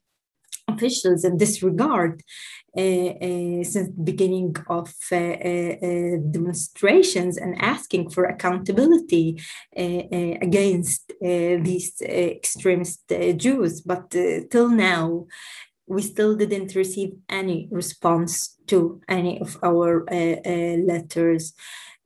officials 0.73 1.23
in 1.23 1.37
this 1.37 1.63
regard 1.63 2.23
uh, 2.75 2.81
uh, 2.81 3.63
since 3.63 3.89
the 3.89 4.03
beginning 4.03 4.55
of 4.67 4.91
uh, 5.11 5.17
demonstrations 6.31 7.37
and 7.37 7.55
asking 7.61 8.09
for 8.09 8.23
accountability 8.25 9.39
against 9.75 11.13
these 11.21 11.93
extremist 12.01 13.03
Jews. 13.37 13.81
But 13.81 14.09
till 14.49 14.69
now, 14.69 15.27
we 15.85 16.01
still 16.01 16.35
didn't 16.35 16.73
receive 16.73 17.11
any 17.29 17.67
response 17.69 18.57
to 18.67 19.01
any 19.07 19.39
of 19.39 19.59
our 19.61 20.03
letters. 20.09 21.53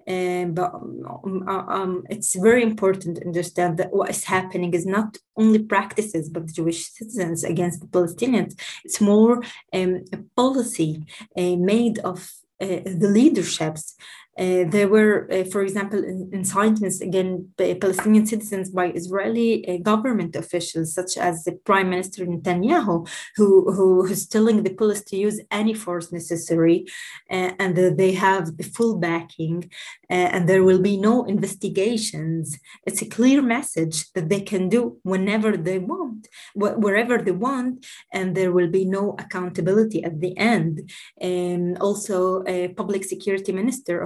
Um, 0.08 0.54
but 0.54 0.74
um, 0.74 1.44
uh, 1.48 1.66
um, 1.68 2.04
it's 2.10 2.34
very 2.36 2.64
important 2.64 3.18
to 3.18 3.26
understand 3.26 3.78
that 3.78 3.92
what 3.92 4.10
is 4.10 4.24
happening 4.24 4.74
is 4.74 4.86
not 4.86 5.18
only 5.36 5.60
practices 5.60 6.30
the 6.30 6.42
Jewish 6.42 6.90
citizens 6.92 7.44
against 7.44 7.82
the 7.82 7.88
Palestinians. 7.88 8.58
It's 8.86 9.02
more 9.02 9.44
um, 9.74 10.06
a 10.14 10.20
policy 10.36 11.04
uh, 11.38 11.58
made 11.58 12.00
of 12.00 12.32
uh, 12.62 12.82
the 12.86 13.10
leaderships 13.12 13.96
uh, 14.38 14.64
there 14.70 14.88
were, 14.88 15.28
uh, 15.32 15.44
for 15.46 15.62
example, 15.62 16.04
incitements 16.32 17.02
against 17.02 17.58
Palestinian 17.58 18.26
citizens 18.26 18.70
by 18.70 18.88
Israeli 18.92 19.68
uh, 19.68 19.78
government 19.78 20.36
officials, 20.36 20.94
such 20.94 21.18
as 21.18 21.44
the 21.44 21.54
Prime 21.70 21.90
Minister 21.90 22.26
Netanyahu, 22.26 23.08
who, 23.36 23.74
who 23.74 24.06
is 24.06 24.28
telling 24.28 24.64
the 24.64 24.74
police 24.74 25.04
to 25.06 25.18
use 25.18 25.40
any 25.52 25.74
force 25.74 26.12
necessary, 26.12 26.86
and 27.30 27.76
they 27.76 28.14
have 28.14 28.58
the 28.58 28.64
full 28.64 28.98
backing, 28.98 29.72
and 30.10 30.48
there 30.48 30.64
will 30.64 30.82
be 30.82 30.98
no 30.98 31.24
investigations. 31.26 32.60
It's 32.86 33.02
a 33.02 33.10
clear 33.10 33.42
message 33.42 34.12
that 34.14 34.30
they 34.30 34.42
can 34.42 34.70
do 34.70 34.98
whenever 35.04 35.58
they 35.58 35.80
want, 35.80 36.28
wh- 36.54 36.78
wherever 36.78 37.18
they 37.18 37.32
want, 37.32 37.86
and 38.14 38.36
there 38.36 38.52
will 38.52 38.70
be 38.70 38.86
no 38.86 39.16
accountability 39.20 40.04
at 40.04 40.22
the 40.22 40.38
end. 40.38 40.92
And 41.20 41.78
also, 41.80 42.44
a 42.46 42.70
Public 42.70 43.04
Security 43.04 43.52
Minister 43.52 44.06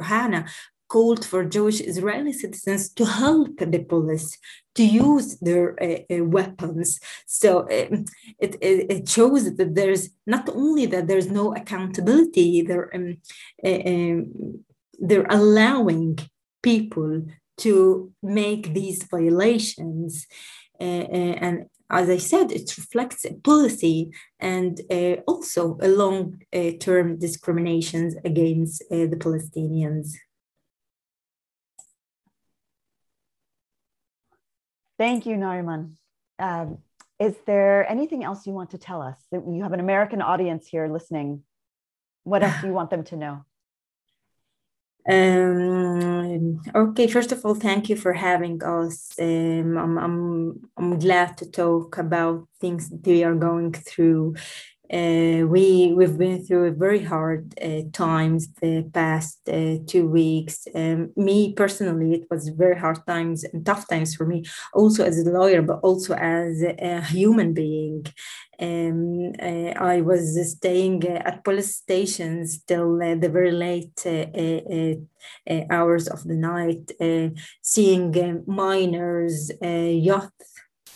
Called 0.87 1.23
for 1.25 1.45
Jewish 1.45 1.79
Israeli 1.79 2.33
citizens 2.33 2.89
to 2.95 3.05
help 3.05 3.57
the 3.59 3.79
police 3.79 4.37
to 4.75 4.83
use 4.83 5.37
their 5.39 5.81
uh, 5.81 5.99
uh, 6.13 6.25
weapons. 6.25 6.99
So 7.25 7.61
um, 7.61 8.05
it, 8.39 8.55
it, 8.61 8.91
it, 8.91 9.09
shows 9.09 9.55
that 9.55 9.73
there's 9.73 10.09
not 10.27 10.49
only 10.49 10.85
that 10.87 11.07
there's 11.07 11.31
no 11.31 11.55
accountability, 11.55 12.61
they're, 12.63 12.93
um, 12.93 13.17
uh, 13.63 13.81
um, 13.85 14.63
they're 14.99 15.27
allowing 15.29 16.19
people 16.61 17.25
to 17.59 18.11
make 18.21 18.73
these 18.73 19.03
violations. 19.03 20.27
Uh, 20.79 21.05
uh, 21.19 21.35
and 21.45 21.65
as 21.91 22.09
I 22.09 22.17
said, 22.17 22.51
it 22.51 22.77
reflects 22.77 23.25
a 23.25 23.33
policy 23.33 24.11
and 24.39 24.79
uh, 24.89 25.15
also 25.27 25.77
a 25.81 25.89
long-term 25.89 27.19
discriminations 27.19 28.15
against 28.23 28.83
the 28.89 29.17
Palestinians. 29.19 30.13
Thank 34.97 35.25
you, 35.25 35.35
Nariman. 35.35 35.95
Um, 36.39 36.77
is 37.19 37.35
there 37.45 37.89
anything 37.89 38.23
else 38.23 38.47
you 38.47 38.53
want 38.53 38.71
to 38.71 38.77
tell 38.77 39.01
us? 39.01 39.17
You 39.31 39.61
have 39.63 39.73
an 39.73 39.79
American 39.79 40.21
audience 40.21 40.67
here 40.67 40.87
listening. 40.87 41.43
What 42.23 42.43
else 42.43 42.61
do 42.61 42.67
you 42.67 42.73
want 42.73 42.89
them 42.89 43.03
to 43.05 43.15
know? 43.17 43.45
Um, 45.09 46.61
okay, 46.75 47.07
first 47.07 47.31
of 47.31 47.43
all, 47.43 47.55
thank 47.55 47.89
you 47.89 47.95
for 47.95 48.13
having 48.13 48.61
us. 48.63 49.11
Um, 49.19 49.75
I'm, 49.77 49.97
I'm, 49.97 50.69
I'm 50.77 50.99
glad 50.99 51.37
to 51.37 51.49
talk 51.49 51.97
about 51.97 52.47
things 52.59 52.91
we 53.03 53.23
are 53.23 53.33
going 53.33 53.73
through 53.73 54.35
uh, 54.91 55.47
we 55.47 55.93
we've 55.95 56.17
been 56.17 56.43
through 56.43 56.73
very 56.73 57.01
hard 57.01 57.53
uh, 57.61 57.81
times 57.93 58.49
the 58.61 58.83
past 58.93 59.39
uh, 59.47 59.77
two 59.87 60.05
weeks. 60.07 60.67
Um, 60.75 61.11
me 61.15 61.53
personally, 61.53 62.13
it 62.13 62.27
was 62.29 62.49
very 62.49 62.77
hard 62.77 62.99
times 63.07 63.45
and 63.45 63.65
tough 63.65 63.87
times 63.87 64.15
for 64.15 64.25
me, 64.25 64.43
also 64.73 65.05
as 65.05 65.17
a 65.17 65.29
lawyer, 65.29 65.61
but 65.61 65.79
also 65.81 66.13
as 66.15 66.61
a, 66.61 67.01
human 67.01 67.53
being. 67.53 68.05
Um, 68.59 69.31
uh, 69.41 69.71
I 69.93 70.01
was 70.01 70.37
staying 70.51 71.05
uh, 71.07 71.21
at 71.25 71.43
police 71.43 71.77
stations 71.77 72.61
till 72.61 73.01
uh, 73.01 73.15
the 73.15 73.29
very 73.29 73.51
late 73.51 73.99
hours 75.71 76.07
of 76.07 76.23
the 76.25 76.35
night, 76.35 76.91
seeing 77.61 78.43
minors, 78.45 79.51
youth 79.61 80.31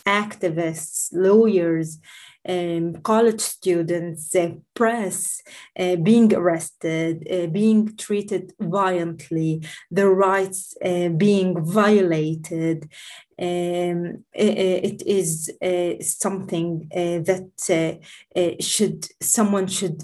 activists, 0.06 1.10
lawyers 1.12 2.00
um, 2.48 2.96
college 3.02 3.42
students, 3.42 4.36
uh, 4.36 4.52
press 4.74 5.42
uh, 5.80 5.96
being 5.98 6.34
arrested, 6.34 7.28
uh, 7.32 7.48
being 7.48 7.96
treated 7.98 8.54
violently, 8.60 9.64
their 9.92 10.12
rights 10.12 10.76
uh, 10.84 11.10
being 11.10 11.64
violated. 11.64 12.90
Um, 13.38 14.24
it, 14.34 14.58
it 14.92 15.02
is 15.06 15.52
uh, 15.62 16.02
something 16.02 16.88
uh, 16.96 17.20
that 17.30 18.58
should 18.62 19.08
someone 19.22 19.68
should 19.68 20.04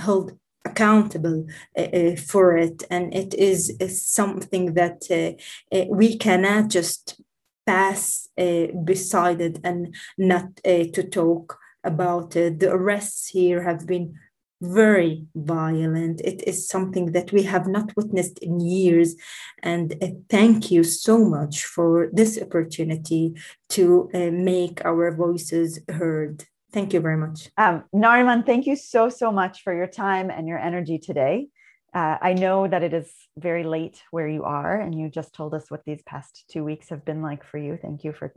hold 0.00 0.38
accountable 0.64 1.46
uh, 1.76 2.16
for 2.16 2.56
it 2.56 2.84
and 2.90 3.14
it 3.14 3.34
is 3.34 3.76
something 3.88 4.74
that 4.74 5.02
uh, 5.10 5.84
we 5.90 6.16
cannot 6.16 6.68
just 6.68 7.20
pass 7.66 8.23
uh, 8.38 8.66
beside 8.84 9.40
it 9.40 9.60
and 9.64 9.94
not 10.18 10.48
uh, 10.64 10.84
to 10.92 11.02
talk 11.02 11.58
about 11.82 12.36
it. 12.36 12.60
The 12.60 12.72
arrests 12.72 13.28
here 13.28 13.62
have 13.62 13.86
been 13.86 14.14
very 14.60 15.26
violent. 15.34 16.20
It 16.22 16.42
is 16.46 16.68
something 16.68 17.12
that 17.12 17.32
we 17.32 17.42
have 17.42 17.66
not 17.66 17.94
witnessed 17.96 18.38
in 18.38 18.60
years. 18.60 19.14
And 19.62 19.94
uh, 20.02 20.08
thank 20.28 20.70
you 20.70 20.84
so 20.84 21.18
much 21.18 21.64
for 21.64 22.08
this 22.12 22.40
opportunity 22.40 23.34
to 23.70 24.10
uh, 24.14 24.30
make 24.30 24.84
our 24.84 25.14
voices 25.14 25.80
heard. 25.88 26.44
Thank 26.72 26.92
you 26.92 27.00
very 27.00 27.16
much. 27.16 27.50
Um, 27.56 27.84
Nariman, 27.94 28.44
thank 28.46 28.66
you 28.66 28.76
so, 28.76 29.08
so 29.08 29.30
much 29.30 29.62
for 29.62 29.74
your 29.74 29.86
time 29.86 30.30
and 30.30 30.48
your 30.48 30.58
energy 30.58 30.98
today. 30.98 31.48
Uh, 31.94 32.18
I 32.20 32.32
know 32.32 32.66
that 32.66 32.82
it 32.82 32.92
is 32.92 33.08
very 33.38 33.62
late 33.62 34.02
where 34.10 34.26
you 34.26 34.42
are, 34.42 34.80
and 34.80 34.92
you 34.98 35.08
just 35.08 35.32
told 35.32 35.54
us 35.54 35.70
what 35.70 35.84
these 35.86 36.02
past 36.02 36.44
two 36.50 36.64
weeks 36.64 36.88
have 36.88 37.04
been 37.04 37.22
like 37.22 37.44
for 37.44 37.56
you. 37.56 37.78
Thank 37.80 38.02
you 38.02 38.12
for 38.12 38.34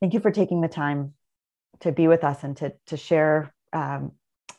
thank 0.00 0.14
you 0.14 0.20
for 0.20 0.30
taking 0.30 0.60
the 0.60 0.68
time 0.68 1.14
to 1.80 1.90
be 1.90 2.06
with 2.06 2.22
us 2.22 2.44
and 2.44 2.56
to 2.58 2.72
to 2.86 2.96
share 2.96 3.52
um, 3.72 4.12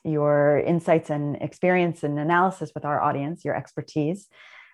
your 0.04 0.60
insights 0.60 1.10
and 1.10 1.38
experience 1.42 2.04
and 2.04 2.20
analysis 2.20 2.72
with 2.76 2.84
our 2.84 3.02
audience, 3.02 3.46
your 3.46 3.56
expertise. 3.56 4.28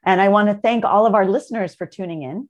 And 0.04 0.20
I 0.20 0.30
want 0.30 0.50
to 0.50 0.56
thank 0.56 0.84
all 0.84 1.06
of 1.06 1.14
our 1.14 1.28
listeners 1.28 1.76
for 1.76 1.86
tuning 1.86 2.24
in. 2.24 2.50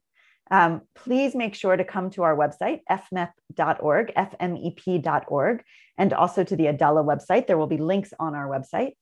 Um, 0.49 0.81
please 0.95 1.35
make 1.35 1.53
sure 1.53 1.75
to 1.75 1.83
come 1.83 2.09
to 2.11 2.23
our 2.23 2.35
website, 2.35 2.79
fmep.org, 2.89 4.13
fmep.org, 4.15 5.63
and 5.97 6.13
also 6.13 6.43
to 6.43 6.55
the 6.55 6.67
Adalah 6.67 7.03
website. 7.03 7.47
There 7.47 7.57
will 7.57 7.67
be 7.67 7.77
links 7.77 8.13
on 8.19 8.35
our 8.35 8.47
website. 8.47 8.93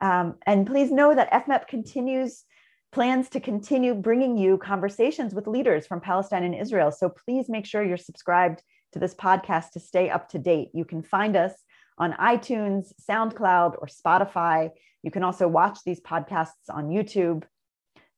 Um, 0.00 0.36
and 0.46 0.66
please 0.66 0.90
know 0.90 1.14
that 1.14 1.32
FMEP 1.32 1.66
continues 1.66 2.44
plans 2.92 3.28
to 3.30 3.40
continue 3.40 3.94
bringing 3.94 4.38
you 4.38 4.56
conversations 4.58 5.34
with 5.34 5.46
leaders 5.46 5.86
from 5.86 6.00
Palestine 6.00 6.44
and 6.44 6.54
Israel. 6.54 6.90
So 6.90 7.10
please 7.10 7.48
make 7.48 7.66
sure 7.66 7.82
you're 7.82 7.96
subscribed 7.96 8.62
to 8.92 8.98
this 8.98 9.14
podcast 9.14 9.72
to 9.72 9.80
stay 9.80 10.08
up 10.08 10.28
to 10.30 10.38
date. 10.38 10.70
You 10.72 10.84
can 10.84 11.02
find 11.02 11.36
us 11.36 11.52
on 11.98 12.12
iTunes, 12.14 12.92
SoundCloud, 13.08 13.74
or 13.78 13.88
Spotify. 13.88 14.70
You 15.02 15.10
can 15.10 15.22
also 15.22 15.46
watch 15.46 15.80
these 15.84 16.00
podcasts 16.00 16.70
on 16.70 16.88
YouTube. 16.88 17.44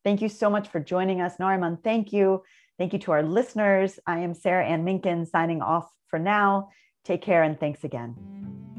Thank 0.03 0.21
you 0.21 0.29
so 0.29 0.49
much 0.49 0.69
for 0.69 0.79
joining 0.79 1.21
us. 1.21 1.37
Nariman, 1.37 1.83
thank 1.83 2.13
you. 2.13 2.43
Thank 2.77 2.93
you 2.93 2.99
to 2.99 3.11
our 3.11 3.23
listeners. 3.23 3.99
I 4.07 4.19
am 4.19 4.33
Sarah 4.33 4.65
Ann 4.65 4.85
Minkin 4.85 5.27
signing 5.27 5.61
off 5.61 5.89
for 6.07 6.17
now. 6.17 6.69
Take 7.03 7.21
care 7.21 7.43
and 7.43 7.59
thanks 7.59 7.83
again. 7.83 8.70